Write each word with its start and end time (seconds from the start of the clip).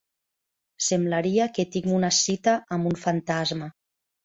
Semblaria 0.85 1.47
que 1.59 1.67
tinc 1.77 1.91
una 1.99 2.11
cita 2.21 2.57
amb 2.79 2.91
un 2.95 3.01
fantasma. 3.05 3.71